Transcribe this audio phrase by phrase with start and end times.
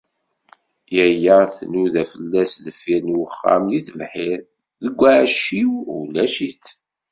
[0.97, 4.45] Yaya tnuda fell-as deffir n uxxam, di tebḥirt,
[4.83, 5.71] deg uɛecciw.
[5.95, 6.67] Ulac-itt.